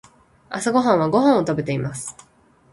[0.49, 2.17] 朝ごはんはご飯を食べています。